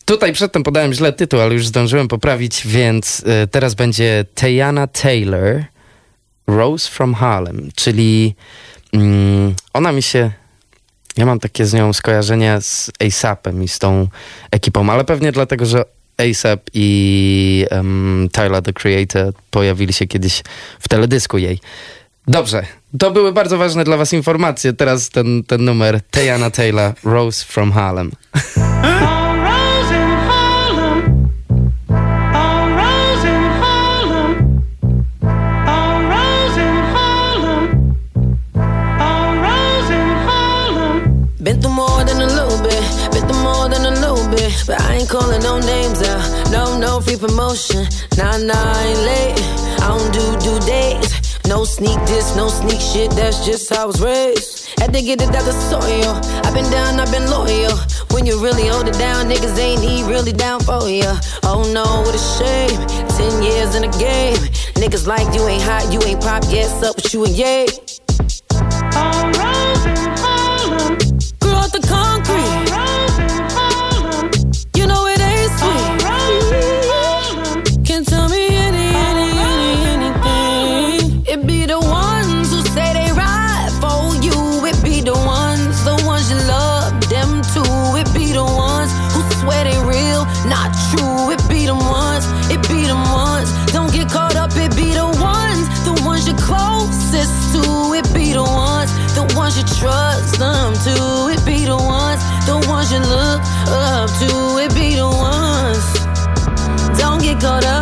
[0.05, 5.63] tutaj przedtem podałem źle tytuł, ale już zdążyłem poprawić, więc e, teraz będzie Teyana Taylor,
[6.47, 8.35] Rose from Harlem, czyli
[8.93, 10.31] mm, ona mi się...
[11.17, 14.07] Ja mam takie z nią skojarzenia z ASAPem i z tą
[14.51, 15.85] ekipą, ale pewnie dlatego, że
[16.17, 20.43] ASAP i em, Tyler, the Creator pojawili się kiedyś
[20.79, 21.59] w teledysku jej.
[22.27, 22.65] Dobrze,
[22.99, 24.73] to były bardzo ważne dla was informacje.
[24.73, 28.11] Teraz ten, ten numer Teyana Taylor, Rose from Harlem.
[44.65, 47.85] But I ain't calling no names out, no, no free promotion.
[48.17, 49.39] Nah, nah, I ain't late.
[49.83, 51.45] I don't do due dates.
[51.47, 54.67] No sneak this, no sneak shit, that's just how I was raised.
[54.79, 56.19] Had to get it out the soil.
[56.45, 57.77] I've been down, I've been loyal.
[58.11, 61.17] When you really hold it down, niggas ain't he really down for ya.
[61.43, 62.77] Oh no, what a shame.
[63.15, 64.37] Ten years in the game.
[64.75, 67.67] Niggas like you ain't hot, you ain't pop, yes, up with you and yay.
[68.97, 69.36] Grew oh,
[104.19, 104.57] to.
[104.63, 105.85] It be the ones.
[106.97, 107.76] Don't get caught up,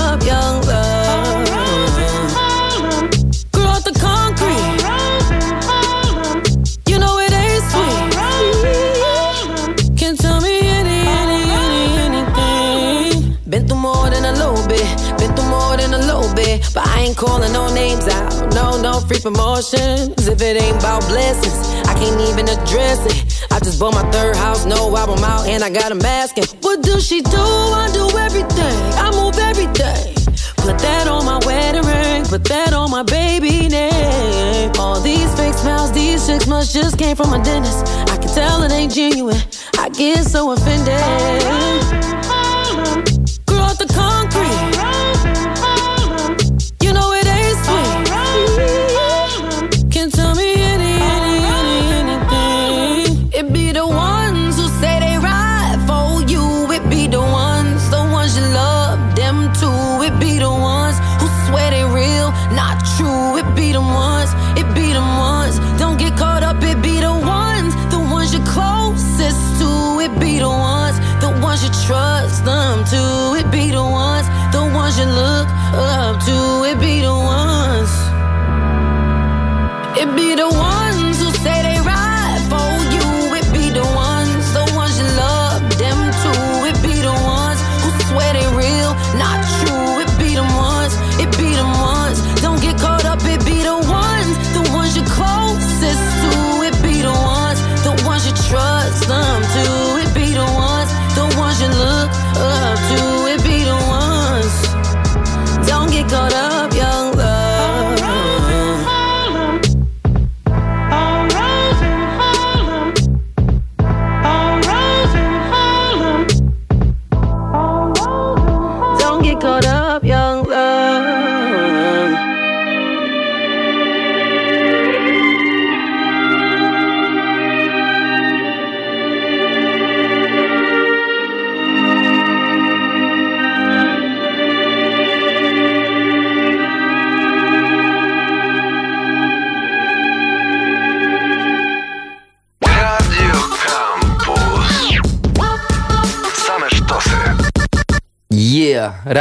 [17.26, 18.54] calling no names out.
[18.54, 20.28] No, no free promotions.
[20.28, 21.58] If it ain't about blessings,
[21.90, 23.18] I can't even address it.
[23.52, 26.38] I just bought my third house, no album out, and I got a mask.
[26.62, 27.46] What does she do?
[27.84, 28.78] I do everything.
[29.06, 30.16] I move everything.
[30.58, 34.72] Put that on my wedding ring, put that on my baby name.
[34.80, 37.86] All these fake smiles, these chicks must just came from a dentist.
[38.10, 39.42] I can tell it ain't genuine.
[39.78, 41.45] I get so offended.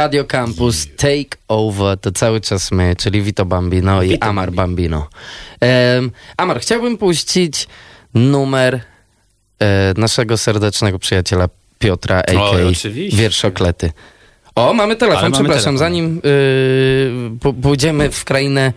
[0.05, 5.07] Radio Campus Take Over to cały czas my, czyli Vito Bambino i Amar Bambino.
[5.61, 7.67] Em, Amar, chciałbym puścić
[8.13, 8.79] numer
[9.59, 11.47] e, naszego serdecznego przyjaciela
[11.79, 12.49] Piotra, a.k.a.
[12.49, 12.89] oczywiście.
[12.89, 13.91] Wierszoklety.
[14.55, 15.77] O, mamy telefon, Ale mamy przepraszam.
[15.77, 15.77] telefon.
[15.77, 16.21] Zanim
[17.55, 18.73] y, pójdziemy w krainę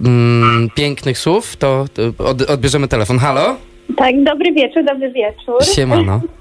[0.00, 3.18] mm, pięknych słów, to to od, odbierzemy telefon.
[3.18, 3.56] Halo?
[3.96, 5.64] Tak, dobry wieczór, dobry wieczór.
[5.74, 6.20] Siemano.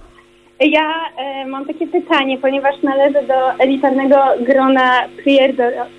[0.60, 4.92] Ja e, mam takie pytanie, ponieważ należę do elitarnego grona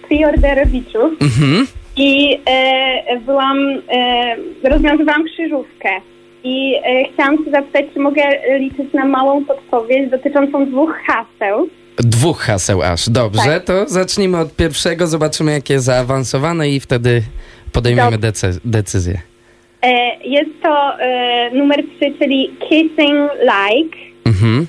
[0.09, 1.67] preorderowiczów Mhm.
[1.97, 3.59] i e, byłam,
[4.63, 5.89] e, rozwiązywałam krzyżówkę
[6.45, 8.23] i e, chciałam się zapytać, czy mogę
[8.59, 11.69] liczyć na małą podpowiedź dotyczącą dwóch haseł.
[11.99, 13.09] Dwóch haseł aż.
[13.11, 13.65] Dobrze, Tak.
[13.65, 17.23] to zacznijmy od pierwszego, zobaczymy jakie zaawansowane i wtedy
[17.73, 19.19] podejmiemy decy- decyzję.
[19.83, 19.89] E,
[20.25, 23.99] jest to e, numer trzy, czyli Kissing Like.
[24.29, 24.67] Mhm.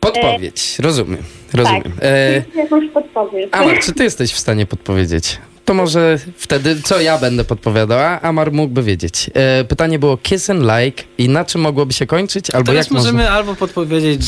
[0.00, 1.22] Podpowiedź, rozumiem,
[1.54, 1.82] rozumiem.
[1.82, 3.48] Tak, E, jakąś podpowiedź.
[3.52, 5.38] Amar, czy ty jesteś w stanie podpowiedzieć?
[5.64, 9.30] To może wtedy, co ja będę podpowiadała, Amar mógłby wiedzieć.
[9.34, 12.50] E, pytanie było kiss and like i na czym mogłoby się kończyć?
[12.50, 13.30] Albo Teraz jak możemy można...
[13.36, 14.20] albo podpowiedzieć,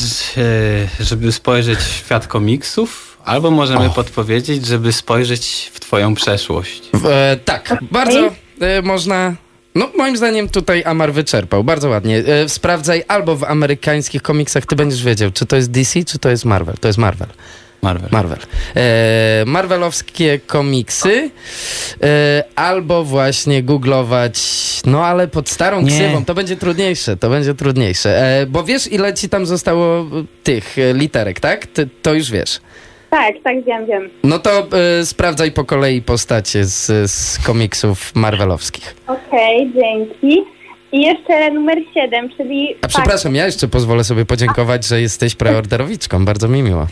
[0.99, 6.81] e, żeby spojrzeć w świat komiksów, albo możemy podpowiedzieć, żeby spojrzeć w twoją przeszłość.
[7.09, 8.31] E, tak, bardzo
[8.61, 9.35] e, można...
[9.77, 12.17] No, moim zdaniem tutaj Amar wyczerpał, bardzo ładnie.
[12.17, 16.29] E, sprawdzaj albo w amerykańskich komiksach, ty będziesz wiedział, czy to jest DC, czy to
[16.29, 16.75] jest Marvel.
[16.81, 17.27] To jest Marvel.
[17.81, 18.09] Marvel.
[18.11, 18.39] Marvel.
[18.75, 21.31] E, Marvelowskie komiksy,
[22.03, 24.39] e, albo właśnie googlować,
[24.85, 25.91] no ale pod starą Nie.
[25.91, 28.39] ksywą, to będzie trudniejsze, to będzie trudniejsze.
[28.41, 30.05] E, bo wiesz, ile ci tam zostało
[30.43, 31.67] tych e, literek, tak?
[31.67, 32.59] Ty, to już wiesz.
[33.09, 34.09] Tak, tak, wiem, wiem.
[34.23, 34.67] No to
[34.99, 38.95] e, sprawdzaj po kolei postacie z, z komiksów marvelowskich.
[39.07, 40.43] Okej, dzięki.
[40.91, 42.75] I jeszcze numer 7, czyli...
[42.81, 46.87] A przepraszam, ja jeszcze pozwolę sobie podziękować, że jesteś preorderowiczką, bardzo mi miło.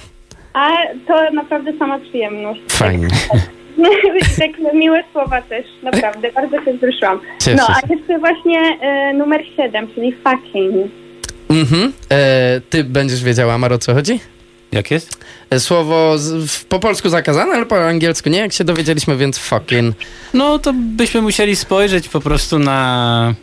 [0.53, 0.69] A
[1.07, 2.61] to naprawdę sama przyjemność.
[2.69, 3.07] Fajnie.
[4.39, 7.19] tak miłe słowa też, naprawdę, bardzo się wzruszyłam.
[7.39, 10.91] Cieszę No, a jeszcze właśnie e, numer 7, czyli fucking.
[11.49, 11.93] Mhm.
[12.11, 14.19] E, ty będziesz wiedziała, Amar, o co chodzi?
[14.71, 15.17] Jak jest?
[15.49, 19.37] E, Słowo z, w, po polsku zakazane, ale po angielsku nie, jak się dowiedzieliśmy, więc
[19.37, 19.95] fucking.
[20.33, 23.33] No to byśmy musieli spojrzeć po prostu na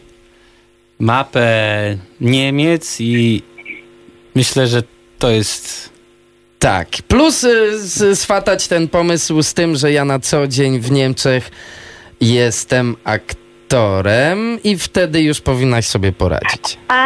[0.98, 1.48] mapę
[2.20, 3.42] Niemiec i
[4.34, 4.82] myślę, że
[5.18, 5.90] to jest
[6.58, 6.88] Tak.
[7.08, 11.50] Plus y, z, swatać ten pomysł z tym, że ja na co dzień w Niemczech
[12.20, 16.78] jestem aktorem i wtedy już powinnaś sobie poradzić.
[16.88, 17.04] A,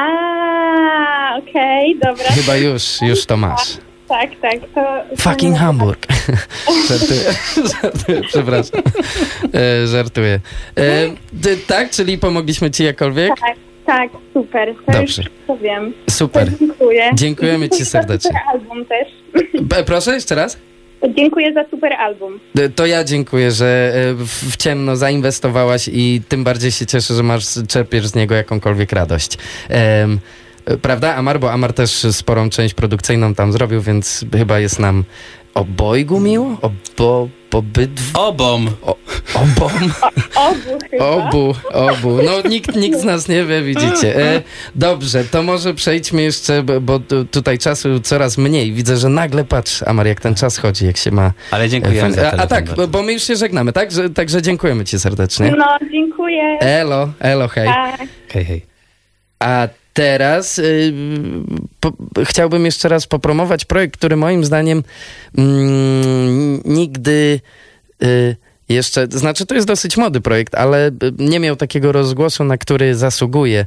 [1.39, 2.25] okej, dobra.
[2.25, 3.77] Chyba już, już to masz.
[4.09, 4.55] Tak, tak.
[4.75, 6.07] To Fucking Hamburg.
[6.89, 7.21] żartuję,
[7.83, 8.81] żartuję, przepraszam.
[9.55, 10.41] E, żartuję.
[10.79, 11.07] E,
[11.43, 13.33] ty, tak, czyli pomogliśmy ci jakkolwiek?
[13.41, 14.75] Tak, tak, super.
[14.87, 15.23] To Dobrze.
[15.23, 15.93] Już to wiem.
[16.11, 16.51] Super.
[16.53, 17.11] To dziękuję.
[17.15, 18.31] Dziękujemy ci serdecznie.
[18.31, 19.09] super album też.
[19.87, 20.59] Proszę, jeszcze raz?
[21.17, 22.41] Dziękuję za super album.
[22.59, 24.15] E, To ja dziękuję, że e,
[24.51, 29.39] w ciemno zainwestowałaś i tym bardziej się cieszę, że masz, czerpiesz z niego jakąkolwiek radość.
[29.71, 30.07] E,
[30.83, 31.41] prawda, Amar?
[31.41, 35.05] Bo Amar też sporą część produkcyjną tam zrobił, więc chyba jest nam
[35.55, 36.57] obojgu miło?
[36.63, 38.11] Obo, obydw...
[38.17, 38.69] Obom.
[38.83, 38.97] O,
[39.35, 39.73] obom.
[40.37, 41.05] Obu chyba.
[41.07, 42.19] Obu, obu.
[42.23, 44.17] No nikt, nikt z nas nie wie, widzicie.
[44.35, 44.43] E,
[44.75, 48.73] dobrze, to może przejdźmy jeszcze, bo, bo tu- tutaj czasu coraz mniej.
[48.73, 51.33] Widzę, że nagle patrz, Amar, jak ten czas chodzi, jak się ma...
[51.51, 52.17] Ale dziękujemy Fajnie.
[52.17, 52.83] za A, a tak, bardzo.
[52.83, 53.93] bo, bo my już się żegnamy, tak?
[53.93, 55.55] Że, także dziękujemy ci serdecznie.
[55.59, 56.59] No, dziękuję.
[56.61, 57.69] Elo, elo, hej.
[57.69, 58.01] Tak.
[58.29, 58.63] Hej, hej.
[59.41, 60.93] A teraz y,
[61.81, 61.93] po,
[62.25, 64.85] chciałbym jeszcze raz popromować projekt, który moim zdaniem
[65.39, 67.41] mm, nigdy
[68.03, 68.37] y,
[68.69, 72.95] jeszcze, znaczy to jest dosyć młody projekt, ale y, nie miał takiego rozgłosu, na który
[72.95, 73.67] zasługuje.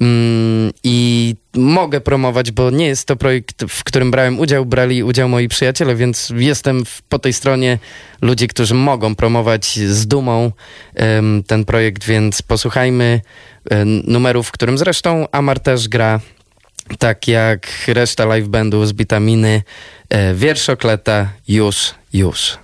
[0.00, 5.28] Mm, I mogę promować, bo nie jest to projekt, w którym brałem udział, brali udział
[5.28, 7.78] moi przyjaciele, więc jestem w, po tej stronie
[8.22, 10.52] ludzi, którzy mogą promować z dumą
[10.94, 13.20] em, ten projekt, więc posłuchajmy
[13.70, 16.20] e, numeru, w którym zresztą Amar też gra,
[16.98, 19.62] tak jak reszta live bandu z Bitaminy,
[20.08, 22.58] e, wierszokleta już, już.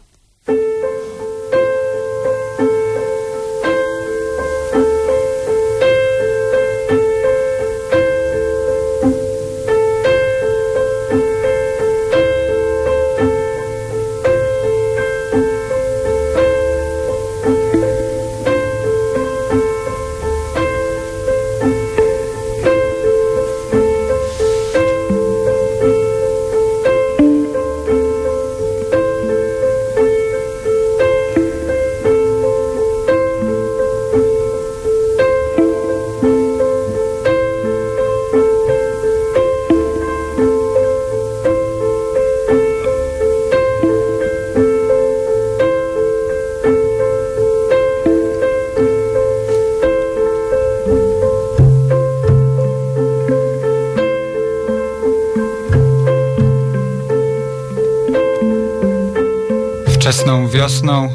[60.58, 61.08] Wiosną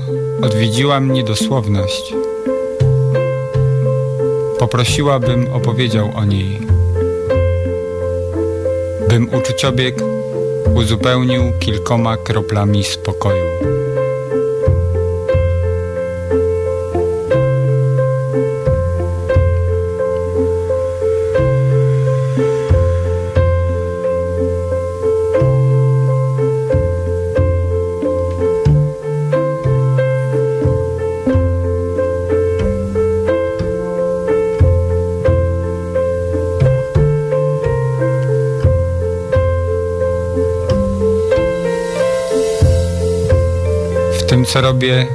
[0.44, 2.14] odwiedziła mnie dosłowność.
[4.60, 6.60] Poprosiła, bym opowiedział o niej.
[9.10, 9.96] Bym uczuciobieg
[10.76, 13.53] uzupełnił kilkoma kroplami spokoju.
[44.44, 45.08] Tym, co robię,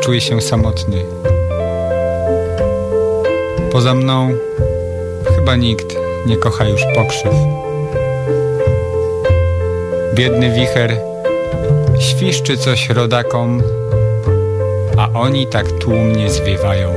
[0.00, 1.04] czuję się samotny.
[3.72, 4.30] Poza mną
[5.36, 7.32] chyba nikt nie kocha już pokrzyw.
[10.14, 10.96] Biedny wicher
[12.00, 13.62] świszczy coś rodakom,
[14.96, 16.92] a oni tak tłumnie zwiewają.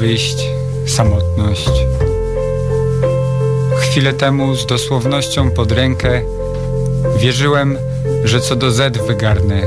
[0.00, 0.46] Opowieść,
[0.86, 1.70] samotność.
[3.76, 6.22] Chwilę temu z dosłownością pod rękę
[7.16, 7.78] wierzyłem,
[8.24, 9.62] że co do Z wygarnę.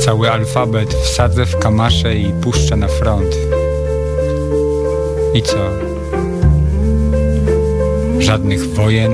[0.00, 3.36] Cały alfabet wsadzę w kamasze i puszczę na front.
[5.34, 5.56] I co?
[8.18, 9.12] żadnych wojen,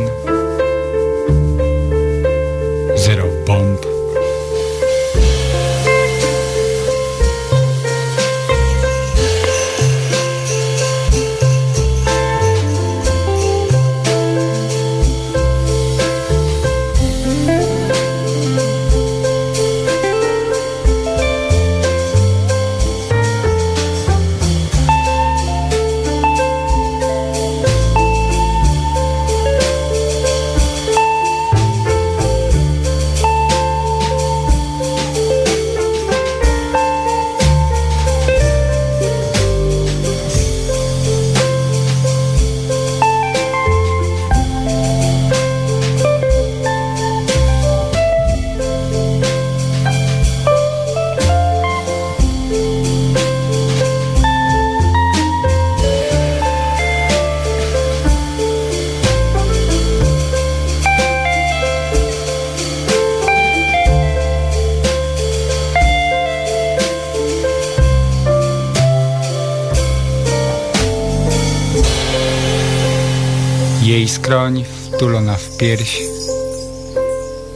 [74.29, 76.03] Jej skroń wtulona w pierś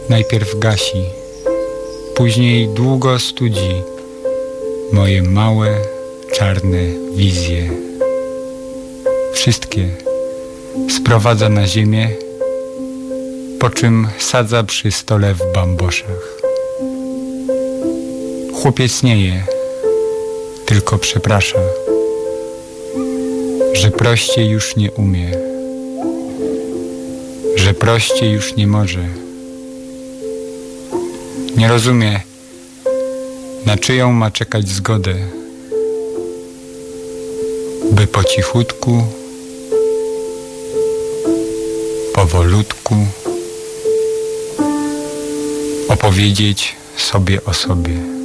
[0.09, 1.05] najpierw gasi,
[2.15, 3.83] później długo studzi
[4.93, 5.77] moje małe,
[6.35, 6.79] czarne
[7.15, 7.71] wizje.
[9.33, 9.89] Wszystkie
[10.91, 12.11] sprowadza na ziemię,
[13.61, 16.41] po czym sadza przy stole w bamboszach.
[18.55, 19.45] Chłopiec nie je,
[20.67, 21.61] tylko przeprasza,
[23.73, 25.52] że prościej już nie umie
[27.73, 29.09] że prościej już nie może.
[31.57, 32.21] Nie rozumie,
[33.67, 35.15] na czyją ma czekać zgodę,
[37.93, 39.03] by po cichutku,
[42.15, 42.95] powolutku
[45.89, 48.22] opowiedzieć sobie o sobie.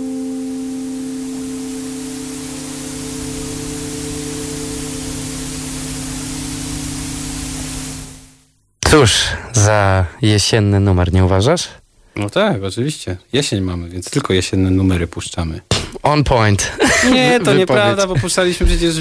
[8.98, 9.22] Cóż,
[9.54, 11.68] za jesienny numer, nie uważasz?
[12.16, 13.18] No tak, oczywiście.
[13.34, 15.62] Jesień mamy, więc tylko jesienne numery puszczamy.
[16.04, 16.72] On point.
[17.14, 18.96] Nie, to nieprawda, bo puszczaliśmy przecież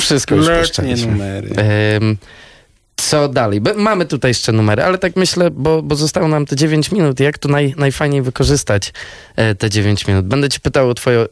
[0.00, 1.12] Wszystko już puszczaliśmy.
[1.12, 1.50] numery.
[2.02, 2.16] Ym,
[2.96, 3.60] co dalej?
[3.60, 7.20] Bo mamy tutaj jeszcze numery, ale tak myślę, bo, bo zostało nam te 9 minut.
[7.20, 8.92] Jak tu naj, najfajniej wykorzystać
[9.36, 10.26] e, te 9 minut?
[10.26, 11.26] Będę ci pytał o twoje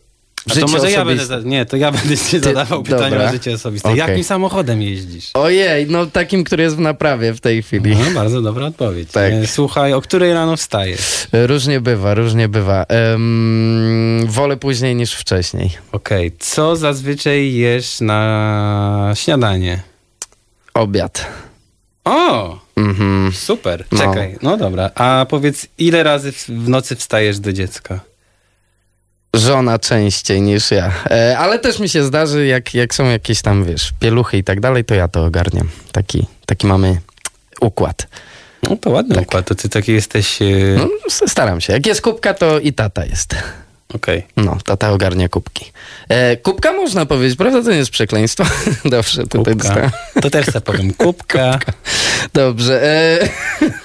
[0.51, 1.35] A życie to może ja osobiste.
[1.35, 3.29] będę, nie, to ja będę ci zadawał pytania dobra.
[3.29, 3.89] o życie osobiste.
[3.89, 3.99] Okej.
[3.99, 5.31] Jakim samochodem jeździsz?
[5.35, 7.97] Ojej, no takim, który jest w naprawie w tej chwili.
[7.97, 9.11] No, bardzo dobra odpowiedź.
[9.11, 9.33] Tak.
[9.47, 11.27] Słuchaj, o której rano wstajesz?
[11.33, 12.87] Różnie bywa, różnie bywa.
[13.15, 15.71] Ym, wolę później niż wcześniej.
[15.93, 19.83] Okej, co zazwyczaj jesz na śniadanie?
[20.75, 21.27] Obiad.
[22.05, 23.33] O, Mhm.
[23.33, 23.85] super.
[23.93, 23.99] No.
[23.99, 24.91] Czekaj, no dobra.
[24.95, 28.01] A powiedz, ile razy w nocy wstajesz do dziecka?
[29.35, 30.93] Żona częściej niż ja.
[31.11, 34.61] E, ale też mi się zdarzy, jak, jak są jakieś tam, wiesz, pieluchy i tak
[34.61, 35.69] dalej, to ja to ogarniam.
[35.93, 37.01] Taki, taki mamy
[37.61, 38.07] układ.
[38.63, 40.43] No to ładny układ, to ty taki jesteś...
[40.43, 40.89] e, No,
[41.29, 41.73] staram się.
[41.73, 43.35] Jak jest kubka, to i tata jest.
[43.95, 44.27] Okej.
[44.37, 45.73] No, tata ogarnia kubki.
[46.09, 47.63] E, kubka można powiedzieć, prawda?
[47.63, 48.45] To nie jest przekleństwo.
[48.85, 49.55] Dobrze, tutaj Kubka.
[49.69, 49.91] dostałem.
[50.23, 51.59] To też sobie powiem, kubka.
[52.35, 52.83] Dobrze.
[52.85, 53.19] E,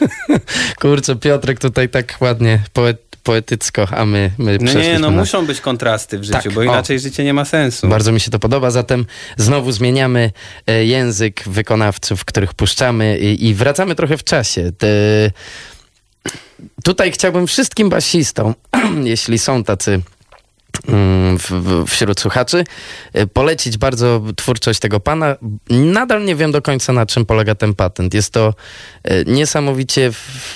[0.82, 5.46] kurczę, Piotrek tutaj tak ładnie poet, poetycko, a my, my No nie, no na- muszą
[5.46, 6.64] być kontrasty w życiu, Tak, bo o.
[6.64, 7.88] inaczej życie nie ma sensu.
[7.88, 9.06] Bardzo mi się to podoba, zatem
[9.38, 10.32] znowu zmieniamy
[10.68, 14.72] e, język wykonawców, których puszczamy i, i wracamy trochę w czasie.
[14.78, 14.88] Te,
[16.84, 18.54] tutaj chciałbym wszystkim basistom,
[19.04, 20.02] jeśli są tacy
[20.88, 22.64] mm, w, w, wśród słuchaczy,
[23.14, 25.36] e, polecić bardzo twórczość tego pana.
[25.70, 28.14] Nadal nie wiem do końca na czym polega ten patent.
[28.14, 28.54] Jest to
[29.04, 30.12] e, niesamowicie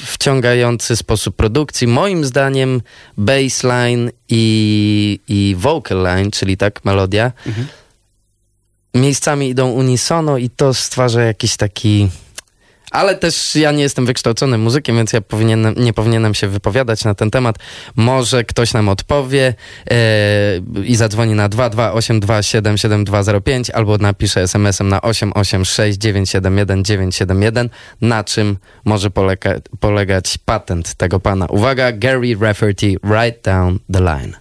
[0.06, 1.88] wciągający sposób produkcji.
[1.88, 2.82] Moim zdaniem
[3.18, 7.32] bassline i, i vocal line, czyli tak melodia,
[8.94, 12.10] miejscami idą unisono i to stwarza jakiś taki...
[12.92, 17.16] Ale też ja nie jestem wykształconym muzykiem, więc ja powinienem, nie powinienem się wypowiadać na
[17.16, 17.56] ten temat.
[17.96, 19.54] Może ktoś nam odpowie
[19.92, 19.96] e,
[20.86, 27.70] i zadzwoni na 228277205 albo napisze SMS-em na 886971971,
[28.02, 31.46] na czym może polega, polegać patent tego pana.
[31.46, 34.34] Uwaga, Gary Rafferty, Right Down the Line.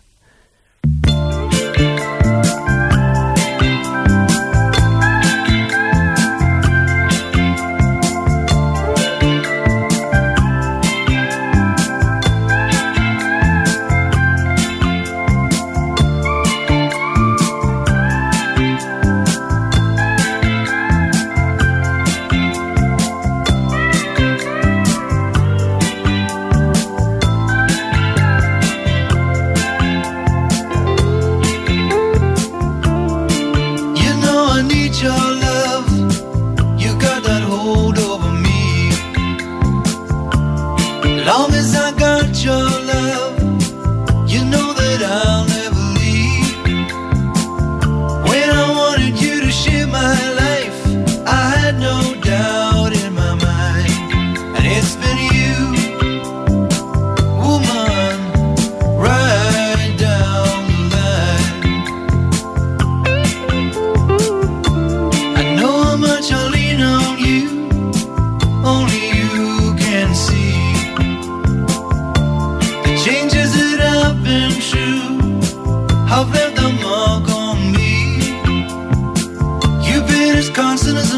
[80.94, 81.17] listeners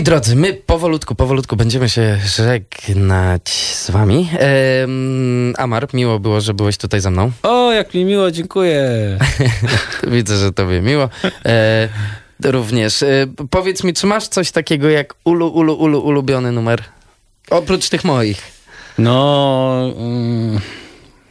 [0.00, 4.28] Moi drodzy, my powolutku, powolutku będziemy się żegnać z wami.
[4.32, 7.30] Ehm, Amar, miło było, że byłeś tutaj ze mną.
[7.42, 8.88] O, jak mi miło, dziękuję.
[10.12, 11.08] Widzę, że tobie miło.
[11.44, 11.88] E,
[12.44, 13.02] również.
[13.02, 16.82] E, powiedz mi, czy masz coś takiego jak ulu, ulu, ulu, ulubiony numer?
[17.50, 18.42] Oprócz tych moich.
[18.98, 19.92] No...
[19.98, 20.60] mm,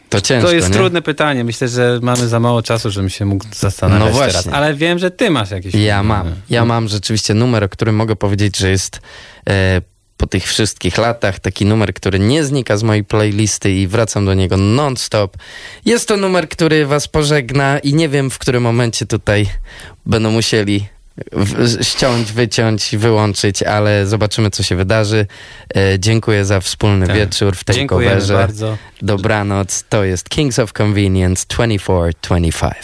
[0.10, 0.74] To ciężko, To jest nie?
[0.74, 1.44] trudne pytanie.
[1.44, 4.34] Myślę, że mamy za mało czasu, żebym się mógł zastanawiać No właśnie.
[4.42, 4.48] teraz.
[4.56, 5.74] Ale wiem, że ty masz jakieś...
[5.76, 6.32] Ja mam.
[6.50, 9.02] Ja mam rzeczywiście numer, o którym mogę powiedzieć, że jest
[9.50, 9.82] e,
[10.18, 14.34] po tych wszystkich latach taki numer, który nie znika z mojej playlisty i wracam do
[14.34, 15.38] niego non-stop.
[15.86, 19.50] Jest to numer, który was pożegna i nie wiem, w którym momencie tutaj
[20.06, 20.88] będą musieli
[21.32, 25.26] w, ściąć, wyciąć, wyłączyć, ale zobaczymy, co się wydarzy.
[25.76, 27.16] E, dziękuję za wspólny Tak.
[27.16, 28.34] wieczór w tej Dziękujemy coverze.
[28.34, 28.78] bardzo.
[29.02, 29.84] Dobranoc.
[29.90, 32.76] To jest Kings of Convenience 2425.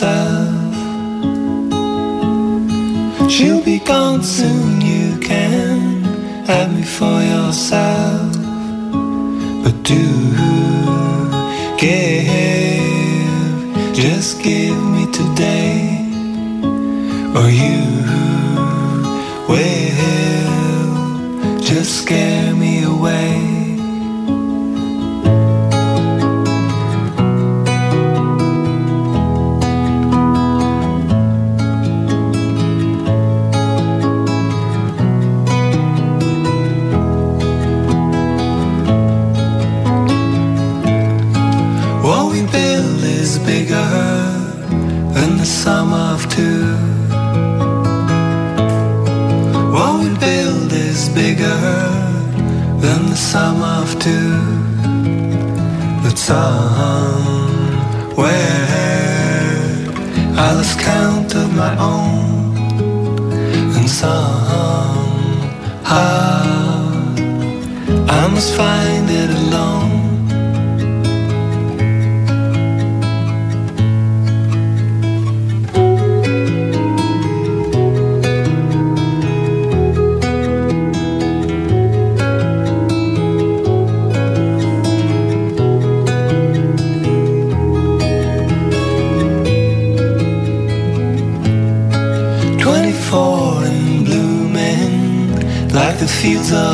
[0.00, 0.74] Yourself.
[3.30, 6.04] She'll be gone soon, you can
[6.46, 8.34] have me for yourself.
[9.62, 10.06] But do
[11.78, 12.94] give,
[13.94, 16.08] just give me today,
[17.36, 17.80] or you
[19.48, 20.00] will
[21.60, 22.69] just scare me
[96.36, 96.69] like the